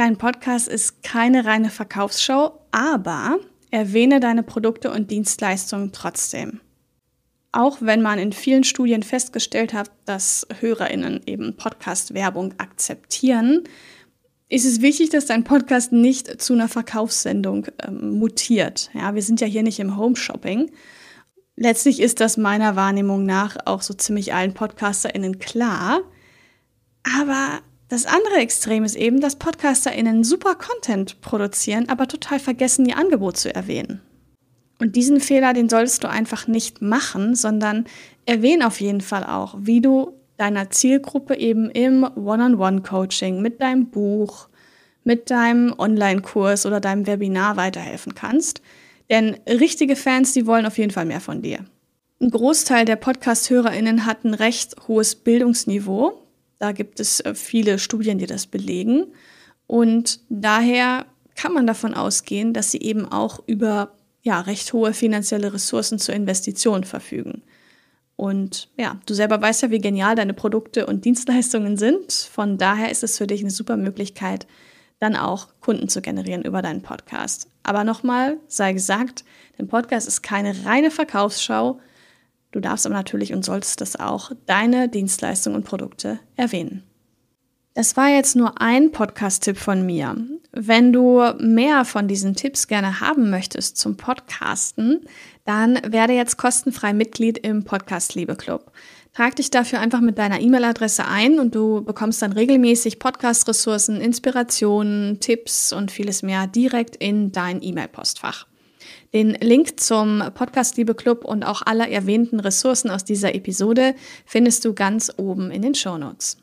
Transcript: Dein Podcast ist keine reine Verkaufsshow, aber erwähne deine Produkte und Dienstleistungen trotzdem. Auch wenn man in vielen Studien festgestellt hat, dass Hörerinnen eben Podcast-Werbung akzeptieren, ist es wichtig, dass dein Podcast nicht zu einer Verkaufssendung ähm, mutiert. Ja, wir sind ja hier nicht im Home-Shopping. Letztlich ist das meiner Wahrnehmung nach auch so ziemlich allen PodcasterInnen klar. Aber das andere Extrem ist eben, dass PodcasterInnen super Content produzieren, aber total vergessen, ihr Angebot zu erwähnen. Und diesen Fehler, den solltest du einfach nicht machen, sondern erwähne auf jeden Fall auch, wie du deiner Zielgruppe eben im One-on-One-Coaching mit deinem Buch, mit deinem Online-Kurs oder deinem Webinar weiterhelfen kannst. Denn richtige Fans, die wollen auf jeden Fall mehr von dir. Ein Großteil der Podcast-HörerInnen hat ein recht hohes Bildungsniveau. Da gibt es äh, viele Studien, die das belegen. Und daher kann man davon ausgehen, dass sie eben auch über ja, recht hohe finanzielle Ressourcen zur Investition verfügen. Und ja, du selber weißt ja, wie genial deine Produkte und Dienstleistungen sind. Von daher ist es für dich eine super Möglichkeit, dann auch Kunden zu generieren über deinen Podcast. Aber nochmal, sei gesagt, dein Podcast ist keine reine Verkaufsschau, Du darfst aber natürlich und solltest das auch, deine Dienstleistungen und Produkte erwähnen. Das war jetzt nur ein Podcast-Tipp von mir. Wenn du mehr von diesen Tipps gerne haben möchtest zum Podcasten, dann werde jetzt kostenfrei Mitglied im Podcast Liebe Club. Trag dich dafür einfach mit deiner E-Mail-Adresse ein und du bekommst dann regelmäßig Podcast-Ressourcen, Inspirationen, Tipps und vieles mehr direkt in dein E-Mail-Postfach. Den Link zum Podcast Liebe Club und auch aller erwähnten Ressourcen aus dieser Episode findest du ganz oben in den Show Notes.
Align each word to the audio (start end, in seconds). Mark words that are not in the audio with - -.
Dein 0.00 0.16
Podcast 0.16 0.66
ist 0.66 1.02
keine 1.02 1.44
reine 1.44 1.68
Verkaufsshow, 1.68 2.52
aber 2.70 3.38
erwähne 3.70 4.18
deine 4.18 4.42
Produkte 4.42 4.90
und 4.90 5.10
Dienstleistungen 5.10 5.92
trotzdem. 5.92 6.62
Auch 7.52 7.82
wenn 7.82 8.00
man 8.00 8.18
in 8.18 8.32
vielen 8.32 8.64
Studien 8.64 9.02
festgestellt 9.02 9.74
hat, 9.74 9.90
dass 10.06 10.46
Hörerinnen 10.58 11.20
eben 11.26 11.54
Podcast-Werbung 11.54 12.54
akzeptieren, 12.56 13.64
ist 14.48 14.64
es 14.64 14.80
wichtig, 14.80 15.10
dass 15.10 15.26
dein 15.26 15.44
Podcast 15.44 15.92
nicht 15.92 16.40
zu 16.40 16.54
einer 16.54 16.68
Verkaufssendung 16.68 17.66
ähm, 17.86 18.18
mutiert. 18.18 18.88
Ja, 18.94 19.14
wir 19.14 19.22
sind 19.22 19.42
ja 19.42 19.46
hier 19.46 19.62
nicht 19.62 19.80
im 19.80 19.98
Home-Shopping. 19.98 20.70
Letztlich 21.56 22.00
ist 22.00 22.20
das 22.20 22.38
meiner 22.38 22.74
Wahrnehmung 22.74 23.26
nach 23.26 23.58
auch 23.66 23.82
so 23.82 23.92
ziemlich 23.92 24.32
allen 24.32 24.54
PodcasterInnen 24.54 25.40
klar. 25.40 26.00
Aber 27.18 27.60
das 27.90 28.06
andere 28.06 28.36
Extrem 28.36 28.84
ist 28.84 28.94
eben, 28.94 29.20
dass 29.20 29.36
PodcasterInnen 29.36 30.24
super 30.24 30.54
Content 30.54 31.20
produzieren, 31.20 31.88
aber 31.88 32.06
total 32.06 32.38
vergessen, 32.38 32.86
ihr 32.86 32.96
Angebot 32.96 33.36
zu 33.36 33.54
erwähnen. 33.54 34.00
Und 34.78 34.96
diesen 34.96 35.20
Fehler, 35.20 35.52
den 35.52 35.68
solltest 35.68 36.04
du 36.04 36.08
einfach 36.08 36.46
nicht 36.46 36.80
machen, 36.80 37.34
sondern 37.34 37.84
erwähne 38.24 38.66
auf 38.66 38.80
jeden 38.80 39.00
Fall 39.00 39.24
auch, 39.24 39.56
wie 39.58 39.80
du 39.80 40.12
deiner 40.36 40.70
Zielgruppe 40.70 41.36
eben 41.36 41.68
im 41.68 42.04
One-on-One-Coaching 42.04 43.42
mit 43.42 43.60
deinem 43.60 43.90
Buch, 43.90 44.48
mit 45.04 45.28
deinem 45.30 45.74
Online-Kurs 45.76 46.66
oder 46.66 46.80
deinem 46.80 47.06
Webinar 47.06 47.56
weiterhelfen 47.56 48.14
kannst. 48.14 48.62
Denn 49.10 49.36
richtige 49.46 49.96
Fans, 49.96 50.32
die 50.32 50.46
wollen 50.46 50.64
auf 50.64 50.78
jeden 50.78 50.92
Fall 50.92 51.04
mehr 51.04 51.20
von 51.20 51.42
dir. 51.42 51.64
Ein 52.22 52.30
Großteil 52.30 52.84
der 52.84 52.96
Podcast-HörerInnen 52.96 54.06
hat 54.06 54.24
ein 54.24 54.34
recht 54.34 54.76
hohes 54.86 55.16
Bildungsniveau. 55.16 56.19
Da 56.60 56.72
gibt 56.72 57.00
es 57.00 57.18
äh, 57.20 57.34
viele 57.34 57.80
Studien, 57.80 58.18
die 58.18 58.26
das 58.26 58.46
belegen. 58.46 59.06
Und 59.66 60.20
daher 60.28 61.06
kann 61.34 61.52
man 61.52 61.66
davon 61.66 61.94
ausgehen, 61.94 62.52
dass 62.52 62.70
sie 62.70 62.80
eben 62.80 63.10
auch 63.10 63.40
über 63.46 63.96
ja, 64.22 64.40
recht 64.40 64.72
hohe 64.72 64.92
finanzielle 64.92 65.52
Ressourcen 65.52 65.98
zur 65.98 66.14
Investition 66.14 66.84
verfügen. 66.84 67.42
Und 68.16 68.68
ja, 68.76 69.00
du 69.06 69.14
selber 69.14 69.40
weißt 69.40 69.62
ja, 69.62 69.70
wie 69.70 69.78
genial 69.78 70.14
deine 70.14 70.34
Produkte 70.34 70.84
und 70.84 71.06
Dienstleistungen 71.06 71.78
sind. 71.78 72.12
Von 72.12 72.58
daher 72.58 72.90
ist 72.90 73.02
es 73.02 73.16
für 73.16 73.26
dich 73.26 73.40
eine 73.40 73.50
super 73.50 73.78
Möglichkeit, 73.78 74.46
dann 74.98 75.16
auch 75.16 75.48
Kunden 75.60 75.88
zu 75.88 76.02
generieren 76.02 76.42
über 76.42 76.60
deinen 76.60 76.82
Podcast. 76.82 77.48
Aber 77.62 77.84
nochmal, 77.84 78.36
sei 78.46 78.74
gesagt, 78.74 79.24
dein 79.56 79.68
Podcast 79.68 80.06
ist 80.06 80.20
keine 80.20 80.66
reine 80.66 80.90
Verkaufsschau, 80.90 81.80
Du 82.52 82.60
darfst 82.60 82.86
aber 82.86 82.94
natürlich 82.94 83.32
und 83.32 83.44
solltest 83.44 83.80
das 83.80 83.96
auch, 83.96 84.32
deine 84.46 84.88
Dienstleistungen 84.88 85.56
und 85.56 85.64
Produkte 85.64 86.18
erwähnen. 86.36 86.82
Das 87.74 87.96
war 87.96 88.08
jetzt 88.08 88.34
nur 88.34 88.60
ein 88.60 88.90
Podcast-Tipp 88.90 89.56
von 89.56 89.86
mir. 89.86 90.16
Wenn 90.52 90.92
du 90.92 91.22
mehr 91.38 91.84
von 91.84 92.08
diesen 92.08 92.34
Tipps 92.34 92.66
gerne 92.66 93.00
haben 93.00 93.30
möchtest 93.30 93.76
zum 93.76 93.96
Podcasten, 93.96 95.06
dann 95.44 95.78
werde 95.86 96.12
jetzt 96.12 96.36
kostenfrei 96.36 96.92
Mitglied 96.92 97.38
im 97.38 97.62
Podcast 97.62 98.16
Liebe 98.16 98.34
Club. 98.34 98.72
Trag 99.12 99.36
dich 99.36 99.50
dafür 99.50 99.78
einfach 99.78 100.00
mit 100.00 100.18
deiner 100.18 100.40
E-Mail-Adresse 100.40 101.06
ein 101.06 101.38
und 101.38 101.54
du 101.54 101.82
bekommst 101.82 102.20
dann 102.22 102.32
regelmäßig 102.32 102.98
Podcast-Ressourcen, 102.98 104.00
Inspirationen, 104.00 105.20
Tipps 105.20 105.72
und 105.72 105.92
vieles 105.92 106.22
mehr 106.22 106.48
direkt 106.48 106.96
in 106.96 107.30
dein 107.30 107.62
E-Mail-Postfach. 107.62 108.49
Den 109.12 109.32
Link 109.40 109.80
zum 109.80 110.22
Podcast 110.34 110.76
Liebe 110.76 110.94
Club 110.94 111.24
und 111.24 111.44
auch 111.44 111.62
aller 111.62 111.88
erwähnten 111.88 112.40
Ressourcen 112.40 112.90
aus 112.90 113.04
dieser 113.04 113.34
Episode 113.34 113.94
findest 114.24 114.64
du 114.64 114.74
ganz 114.74 115.12
oben 115.16 115.50
in 115.50 115.62
den 115.62 115.74
Show 115.74 115.98
Notes. 115.98 116.36